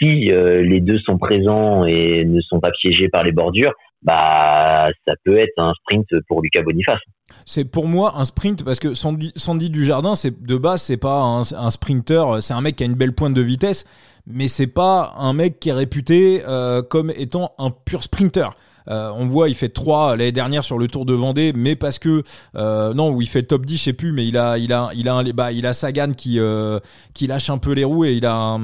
[0.00, 5.14] si les deux sont présents et ne sont pas piégés par les bordures, bah ça
[5.24, 7.00] peut être un sprint pour Lucas Boniface.
[7.44, 11.20] C'est pour moi un sprint parce que Sandy, Sandy Dujardin, c'est de base c'est pas
[11.22, 13.84] un, un sprinter, c'est un mec qui a une belle pointe de vitesse,
[14.26, 18.50] mais c'est pas un mec qui est réputé euh, comme étant un pur sprinter.
[18.88, 21.98] Euh, on voit, il fait 3 l'année dernière sur le Tour de Vendée, mais parce
[21.98, 22.22] que
[22.56, 24.72] euh, non, où il fait le top 10, je sais plus, mais il a, il
[24.72, 26.80] a, il a, bah, il a Sagan qui, euh,
[27.14, 28.58] qui lâche un peu les roues et il a,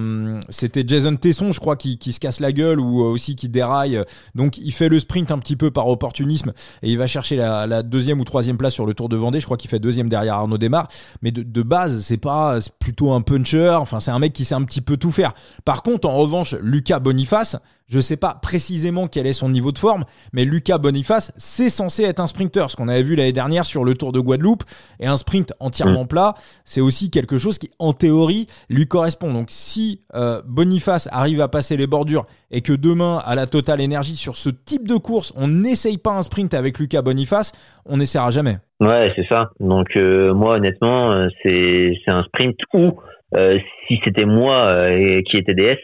[0.48, 4.00] c'était Jason Tesson, je crois, qui se casse la gueule ou aussi qui déraille.
[4.34, 6.52] Donc il fait le sprint un petit peu par opportunisme
[6.82, 9.40] et il va chercher la, deuxième ou troisième place sur le Tour de Vendée.
[9.40, 10.88] Je crois qu'il fait deuxième derrière Arnaud Desmar,
[11.22, 13.76] mais de, de base, c'est pas, plutôt un puncher.
[13.80, 15.34] Enfin, c'est un mec qui sait un petit peu tout faire.
[15.64, 17.56] Par contre, en revanche, Lucas Boniface,
[17.88, 22.04] je sais pas précisément quel est son niveau de forme, mais Lucas Boniface, c'est censé
[22.04, 22.70] être un sprinter.
[22.70, 24.64] Ce qu'on avait vu l'année dernière sur le Tour de Guadeloupe,
[25.00, 26.08] et un sprint entièrement mm.
[26.08, 29.32] plat, c'est aussi quelque chose qui, en théorie, lui correspond.
[29.32, 33.80] Donc si euh, Boniface arrive à passer les bordures et que demain, à la Total
[33.80, 37.52] Énergie, sur ce type de course, on n'essaye pas un sprint avec Lucas Boniface,
[37.84, 38.56] on n'essaiera jamais.
[38.80, 39.50] Ouais, c'est ça.
[39.60, 42.98] Donc euh, moi, honnêtement, euh, c'est un sprint où,
[43.86, 44.88] si c'était moi
[45.28, 45.76] qui était DS,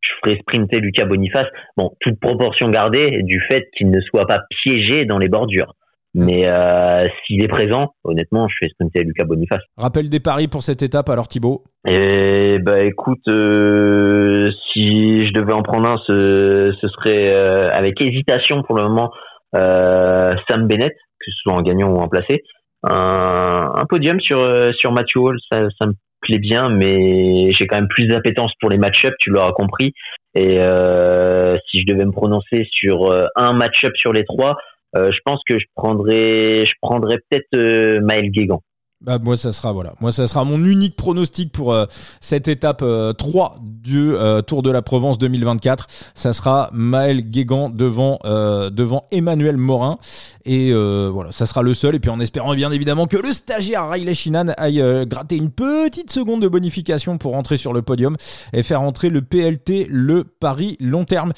[0.00, 1.48] je ferais sprinter Lucas Boniface.
[1.76, 5.74] Bon, toute proportion gardée du fait qu'il ne soit pas piégé dans les bordures.
[6.12, 9.62] Mais euh, s'il est présent, honnêtement, je fais sprinter Lucas Boniface.
[9.76, 11.62] Rappel des paris pour cette étape alors Thibaut?
[11.86, 18.00] Eh bah écoute, euh, si je devais en prendre un, ce, ce serait euh, avec
[18.02, 19.12] hésitation pour le moment
[19.54, 22.42] Sam Bennett, que ce soit en gagnant ou en placé.
[22.82, 24.38] un, un podium sur
[24.74, 28.70] sur Matthew Hall, ça, ça me plaît bien, mais j'ai quand même plus d'appétence pour
[28.70, 29.92] les match-up, tu l'auras compris.
[30.34, 34.56] Et euh, si je devais me prononcer sur un match-up sur les trois,
[34.96, 38.62] euh, je pense que je prendrais, je prendrais peut-être euh, Maël Guégan.
[39.02, 39.94] Bah, moi ça sera voilà.
[40.00, 41.86] Moi ça sera mon unique pronostic pour euh,
[42.20, 42.84] cette étape
[43.16, 44.12] 3 du
[44.46, 49.98] Tour de la Provence 2024 ça sera Maël Guégan devant devant Emmanuel Morin.
[50.44, 51.94] Et voilà ça sera le seul.
[51.94, 56.10] Et puis en espérant bien évidemment que le stagiaire Riley Shinan aille gratter une petite
[56.10, 58.16] seconde de bonification pour rentrer sur le podium
[58.52, 61.32] et faire entrer le PLT le Paris long terme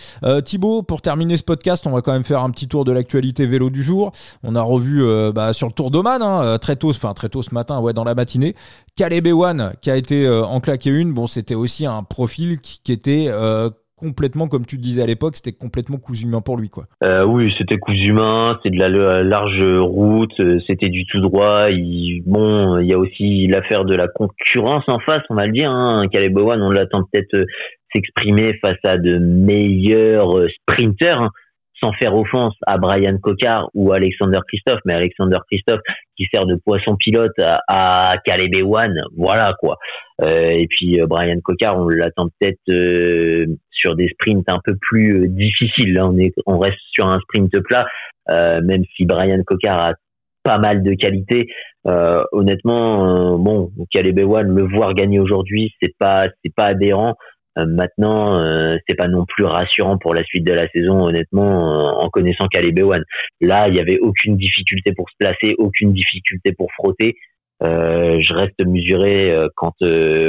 [0.45, 3.47] Thibaut pour terminer ce podcast on va quand même faire un petit tour de l'actualité
[3.47, 4.11] vélo du jour.
[4.43, 7.81] On a revu bah, sur le Tour d'Oman hein, très tôt enfin très tôt matin,
[7.81, 8.55] ouais, dans la matinée.
[8.97, 12.93] Caleb Ewan, qui a été euh, en claqué une, bon, c'était aussi un profil qui,
[12.93, 16.85] était euh, complètement, comme tu disais à l'époque, c'était complètement cousu humain pour lui, quoi.
[17.05, 20.35] Euh, oui, c'était cousu humain, c'est de la large route,
[20.67, 21.71] c'était du tout droit.
[21.71, 25.53] Il, bon, il y a aussi l'affaire de la concurrence en face, on va le
[25.53, 25.71] dire.
[25.71, 26.07] Hein.
[26.13, 27.47] Caleb Ewan, on l'attend peut-être
[27.93, 31.31] s'exprimer face à de meilleurs sprinters.
[31.83, 35.81] Hein sans faire offense à Brian Cocard ou Alexander Christophe, mais Alexander Christophe
[36.17, 38.53] qui sert de poisson pilote à, à Caleb
[39.17, 39.77] voilà quoi.
[40.21, 44.77] Euh, et puis euh, Brian Cocard, on l'attend peut-être euh, sur des sprints un peu
[44.81, 45.95] plus difficiles.
[45.95, 47.87] Là, on est, on reste sur un sprint plat,
[48.29, 49.95] même si Brian Cocard a
[50.45, 51.49] pas mal de qualité.
[51.85, 57.17] honnêtement, bon, Caleb One, le voir gagner aujourd'hui, c'est pas, c'est pas adhérent.
[57.59, 61.75] Euh, maintenant, euh, c'est pas non plus rassurant pour la suite de la saison, honnêtement,
[61.75, 63.05] euh, en connaissant Caleb Ewan.
[63.41, 67.17] Là, il y avait aucune difficulté pour se placer, aucune difficulté pour frotter.
[67.61, 69.73] je reste mesuré quant,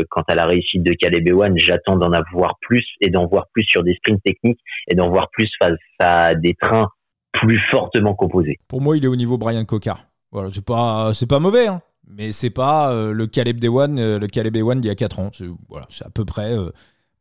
[0.10, 1.58] quant à la réussite de Caleb Ewan.
[1.58, 5.30] J'attends d'en avoir plus et d'en voir plus sur des sprints techniques et d'en voir
[5.32, 6.90] plus face à des trains
[7.32, 8.60] plus fortement composés.
[8.68, 10.06] Pour moi, il est au niveau Brian Cocard.
[10.32, 14.54] Voilà, c'est pas c'est pas mauvais, hein, mais c'est pas le Caleb Ewan, le Caleb
[14.54, 15.32] d'il y a 4 ans.
[15.70, 16.56] Voilà, c'est à peu près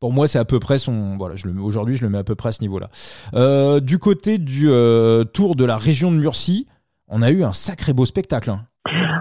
[0.02, 1.16] pour moi, c'est à peu près son.
[1.16, 2.88] Voilà, je le aujourd'hui, je le mets à peu près à ce niveau-là.
[3.34, 6.66] Euh, du côté du euh, Tour de la région de Murcie,
[7.06, 8.50] on a eu un sacré beau spectacle.
[8.50, 8.62] Hein.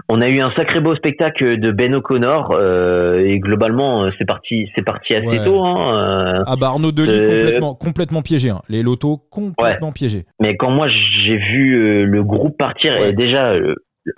[0.08, 4.68] On a eu un sacré beau spectacle de Ben O'Connor euh, et globalement c'est parti
[4.74, 5.64] c'est parti assez tôt.
[5.64, 8.50] Hein, ah bah Arnaud Delis complètement complètement piégé.
[8.50, 8.62] Hein.
[8.68, 10.24] Les lotos complètement piégés.
[10.40, 13.54] Mais quand moi j'ai vu le groupe partir et déjà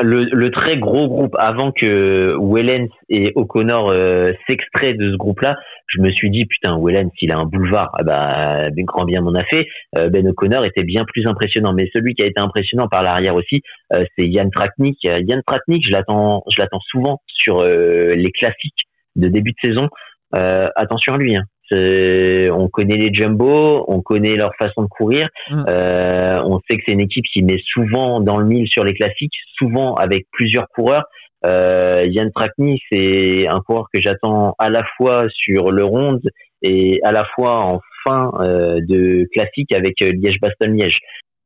[0.01, 6.01] le, très gros groupe avant que Wellens et O'Connor euh, s'extraient de ce groupe-là, je
[6.01, 9.35] me suis dit putain Wellens il a un boulevard, ah bah ben grand bien m'en
[9.35, 9.67] a fait.
[9.97, 13.35] Euh, ben O'Connor était bien plus impressionnant, mais celui qui a été impressionnant par l'arrière
[13.35, 14.99] aussi, euh, c'est Yann Tratnik.
[15.03, 19.89] Yann Tratnik, je l'attends, je l'attends souvent sur les classiques de début de saison.
[20.33, 25.29] attention à lui, hein on connaît les jumbo, on connaît leur façon de courir.
[25.51, 25.65] Mm.
[25.69, 28.95] Euh, on sait que c'est une équipe qui met souvent dans le mille sur les
[28.95, 31.05] classiques, souvent avec plusieurs coureurs.
[31.45, 36.23] Euh, Yann Trakni, c'est un coureur que j'attends à la fois sur le ronde
[36.63, 40.99] et à la fois en fin euh, de classique avec Liège-Bastogne-Liège.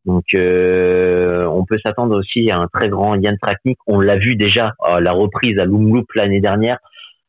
[0.05, 3.79] Donc, on peut s'attendre aussi à un très grand Yann Traknik.
[3.87, 6.79] On l'a vu déjà à la reprise à Lumloop l'année dernière.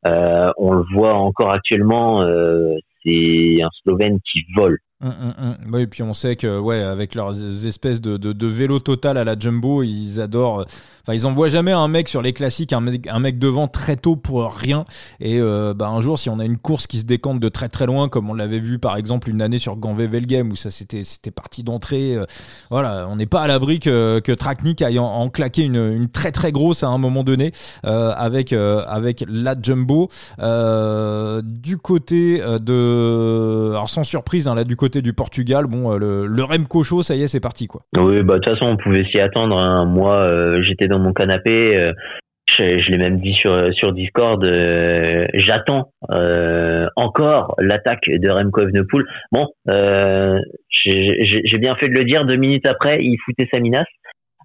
[0.05, 4.79] Euh, on le voit encore actuellement, euh, c'est un Slovène qui vole.
[5.01, 5.55] Hum.
[5.71, 9.23] Oui, et puis on sait que ouais, avec leurs espèces de, de, vélo total à
[9.23, 10.65] la jumbo, ils adorent.
[11.03, 13.95] Enfin, ils envoient jamais un mec sur les classiques, un mec, un mec devant très
[13.95, 14.83] tôt pour rien.
[15.21, 17.69] Et euh, bah, un jour, si on a une course qui se décante de très
[17.69, 20.69] très loin, comme on l'avait vu par exemple une année sur Ganvé Velgem où ça
[20.69, 22.17] c'était c'était parti d'entrée.
[22.17, 22.25] Euh,
[22.69, 26.33] voilà, on n'est pas à l'abri que, que Traknik aille en, claquer une, une, très
[26.33, 27.53] très grosse à un moment donné
[27.85, 30.09] euh, avec avec la jumbo.
[30.39, 36.43] du côté de, alors sans surprise, hein, là du côté du Portugal, bon, euh, le,
[36.43, 37.81] Remco Show, ça y est, c'est parti, quoi.
[37.95, 39.57] Oui, bah de toute façon, on pouvait s'y attendre.
[39.57, 39.85] Hein.
[39.85, 41.77] Moi, euh, j'étais dans mon canapé.
[41.77, 41.93] Euh,
[42.57, 44.43] je, l'ai même dit sur Discord.
[45.35, 45.91] J'attends
[46.97, 49.05] encore l'attaque de Remco Evenepoel.
[49.31, 52.25] Bon, j'ai bien fait de le dire.
[52.25, 53.87] Deux minutes après, il foutait sa minace.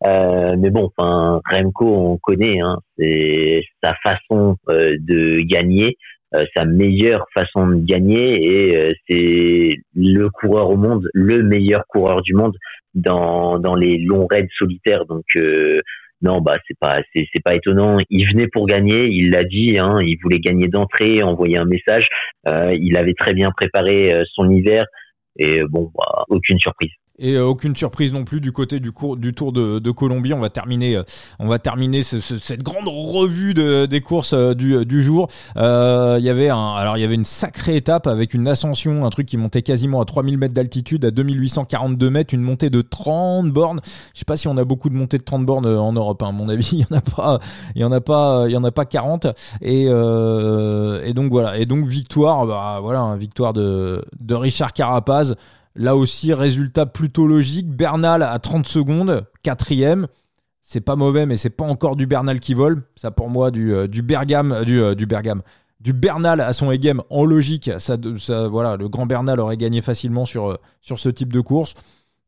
[0.04, 2.76] mais bon, enfin, Remco, on connaît, hein,
[3.82, 5.96] sa façon de gagner.
[6.34, 11.86] Euh, sa meilleure façon de gagner et euh, c'est le coureur au monde, le meilleur
[11.86, 12.56] coureur du monde
[12.94, 15.04] dans, dans les longs raids solitaires.
[15.06, 15.80] Donc euh,
[16.22, 17.98] non, bah c'est pas c'est, pas étonnant.
[18.10, 19.78] Il venait pour gagner, il l'a dit.
[19.78, 22.08] Hein, il voulait gagner d'entrée, envoyer un message.
[22.46, 24.86] il avait très bien préparé son hiver
[25.38, 26.92] et bon, bah, aucune surprise.
[27.16, 30.32] Et euh, aucune surprise non plus du côté du, cours, du Tour de, de Colombie.
[30.32, 31.04] On va terminer, euh,
[31.38, 35.28] on va terminer cette grande revue de, des courses euh, du, du jour.
[35.54, 35.60] Il
[36.24, 39.28] y avait un, alors il y avait une sacrée étape avec une ascension, un truc
[39.28, 43.80] qui montait quasiment à 3000 mètres d'altitude, à 2842 mètres, une montée de 30 bornes.
[44.12, 46.20] Je sais pas si on a beaucoup de montées de 30 bornes en Europe.
[46.24, 46.30] Hein.
[46.30, 47.38] À mon avis, il y en a pas,
[47.76, 49.28] il y en a pas, il y en a pas 40.
[49.62, 51.58] Et, et donc voilà.
[51.58, 55.36] Et donc victoire, bah, voilà, victoire de, de Richard Carapaz.
[55.76, 57.68] Là aussi, résultat plutôt logique.
[57.68, 60.06] Bernal à 30 secondes, quatrième.
[60.62, 62.82] C'est pas mauvais, mais c'est pas encore du Bernal qui vole.
[62.94, 67.02] Ça, pour moi, du, euh, du Bergame, euh, du, euh, du Bernal à son Egem
[67.10, 67.70] en logique.
[67.78, 67.96] Ça,
[68.48, 71.74] voilà, le grand Bernal aurait gagné facilement sur, ce type de course.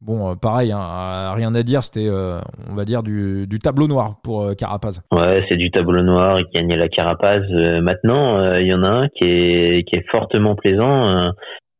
[0.03, 5.01] Bon, pareil, hein, rien à dire, c'était, on va dire, du, tableau noir pour Carapaz.
[5.11, 7.41] Ouais, c'est du tableau noir, il gagnait la Carapaz.
[7.81, 11.33] maintenant, il y en a un qui est, qui est fortement plaisant,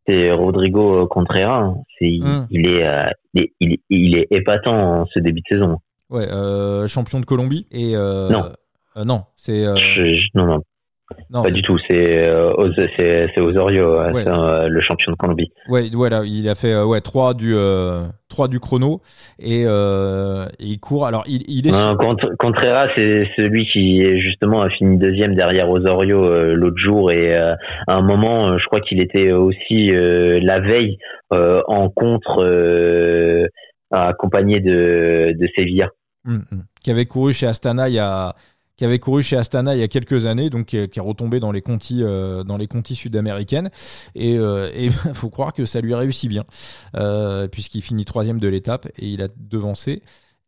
[0.07, 1.75] c'est Rodrigo euh, Contreras.
[2.01, 2.47] Hmm.
[2.51, 5.79] il, est, euh, il, il, est épatant en ce début de saison.
[6.11, 8.53] Ouais, euh, champion de Colombie et non,
[9.05, 9.65] non, c'est
[10.35, 10.63] non non
[11.31, 11.79] non, pas du tout.
[11.89, 15.53] C'est euh, Osorio, euh, le champion de Colombie.
[15.69, 19.01] Ouais, voilà, il a fait euh, ouais trois du euh, trois du chrono
[19.39, 19.67] et, et,
[20.59, 21.07] il court.
[21.07, 21.71] Alors il, il est.
[21.71, 21.97] Non,
[22.39, 28.03] Contreras, c'est celui qui justement a fini deuxième derrière Osorio l'autre jour et à un
[28.03, 30.99] moment, je crois qu'il était aussi la veille
[31.31, 33.49] en contre
[33.93, 35.89] accompagné de de Sevilla.
[36.27, 36.65] Hum, hum.
[36.83, 38.35] Qui avait couru chez Astana il y a
[38.77, 41.53] qui avait couru chez Astana il y a quelques années, donc qui est, retombé dans
[41.53, 43.71] les contis, euh, dans les contis sud-américaines.
[44.15, 46.45] Et euh, il faut croire que ça lui réussit bien,
[46.97, 50.03] euh, puisqu'il finit troisième de l'étape et il a devancé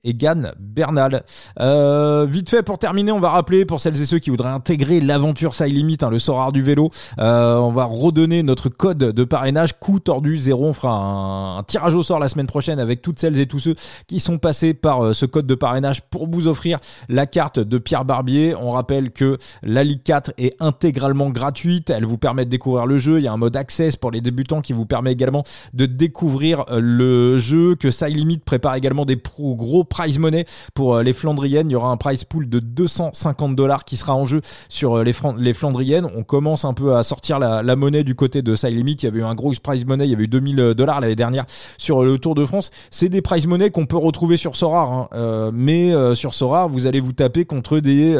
[0.05, 1.25] Egan Bernal.
[1.61, 5.01] Euh, vite fait pour terminer, on va rappeler pour celles et ceux qui voudraient intégrer
[5.01, 8.99] l'aventure Side Limit, hein, le sort art du vélo, euh, on va redonner notre code
[8.99, 10.67] de parrainage coup tordu 0.
[10.67, 13.75] On fera un, tirage au sort la semaine prochaine avec toutes celles et tous ceux
[14.07, 17.79] qui sont passés par euh, ce code de parrainage pour vous offrir la carte de
[17.79, 18.55] Pierre Barbier.
[18.55, 22.99] On rappelle que la Ligue 4 est intégralement gratuite, elle vous permet de découvrir le
[22.99, 25.43] jeu, il y a un mode access pour les débutants qui vous permet également
[25.75, 30.96] de découvrir le jeu, que Side Limit prépare également des pro gros prize money pour
[30.96, 31.70] euh, les Flandriennes.
[31.70, 35.05] Il y aura un prize pool de 250 dollars qui sera en jeu sur euh,
[35.05, 36.07] les, Flandriennes.
[36.14, 38.55] On commence un peu à sortir la, monnaie du côté de.
[38.68, 41.16] Il y avait eu un gros prize money, il y avait eu 2000 dollars l'année
[41.16, 41.44] dernière
[41.79, 42.70] sur le Tour de France.
[42.90, 45.09] C'est des prize money qu'on peut retrouver sur Sora, hein.
[45.14, 48.18] euh, mais sur Sora, vous allez vous taper contre des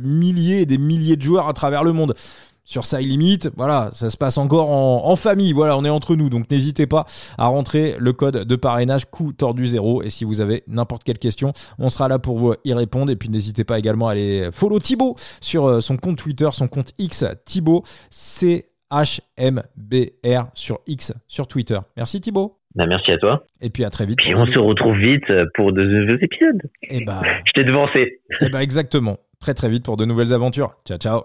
[0.00, 2.14] milliers et des milliers de joueurs à travers le monde
[2.64, 3.40] sur Side Limit.
[3.56, 5.52] Voilà, ça se passe encore en, famille.
[5.52, 6.28] Voilà, on est entre nous.
[6.30, 7.04] Donc n'hésitez pas
[7.38, 10.02] à rentrer le code de parrainage coup tordu zéro.
[10.02, 13.12] Et si vous avez n'importe quelle question, on sera là pour vous y répondre.
[13.12, 16.68] Et puis n'hésitez pas également à aller follow Thibaut sur euh, son compte Twitter, son
[16.68, 18.86] compte X, Thibaut, C-H-M-B-R
[20.54, 21.78] sur X, sur Twitter.
[21.96, 22.58] Merci Thibaut.
[22.74, 23.44] Bah, merci à toi.
[23.60, 24.18] Et puis à très vite.
[24.26, 26.60] Et on se retrouve vite pour de nouveaux épisodes.
[26.82, 27.22] Et eh bah.
[27.44, 28.00] Je t'ai devancé.
[28.00, 29.18] Et eh bah exactement.
[29.40, 30.74] Très très vite pour de nouvelles aventures.
[30.84, 31.22] Ciao ciao.